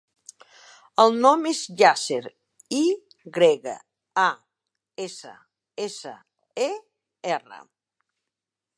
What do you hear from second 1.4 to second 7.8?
és Yasser: i grega, a, essa, essa, e, erra.